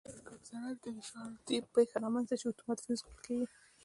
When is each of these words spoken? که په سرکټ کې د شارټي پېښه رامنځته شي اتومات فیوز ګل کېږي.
که 0.03 0.09
په 0.13 0.13
سرکټ 0.47 0.79
کې 0.83 0.89
د 0.95 0.99
شارټي 1.09 1.57
پېښه 1.73 1.95
رامنځته 2.03 2.35
شي 2.39 2.45
اتومات 2.47 2.79
فیوز 2.83 2.99
ګل 3.05 3.17
کېږي. 3.25 3.45